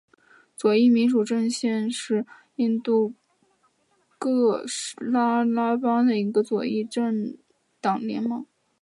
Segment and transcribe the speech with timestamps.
[0.57, 3.13] 左翼民主阵线是印度
[4.19, 4.65] 喀
[4.97, 7.37] 拉拉邦的一个左翼政
[7.79, 8.43] 党联盟。